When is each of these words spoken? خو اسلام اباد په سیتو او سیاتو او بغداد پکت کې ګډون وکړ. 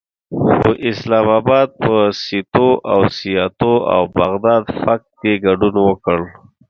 خو 0.59 0.69
اسلام 0.91 1.27
اباد 1.39 1.69
په 1.83 1.95
سیتو 2.23 2.67
او 2.93 3.01
سیاتو 3.17 3.73
او 3.95 4.01
بغداد 4.19 4.63
پکت 4.83 5.09
کې 5.21 5.33
ګډون 5.45 5.75
وکړ. 5.83 6.19